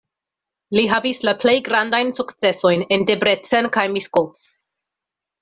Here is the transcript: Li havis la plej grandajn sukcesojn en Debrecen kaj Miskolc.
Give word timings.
Li 0.77 0.85
havis 0.93 1.19
la 1.29 1.33
plej 1.43 1.55
grandajn 1.67 2.09
sukcesojn 2.21 2.87
en 2.97 3.05
Debrecen 3.11 3.71
kaj 3.79 3.85
Miskolc. 3.99 4.51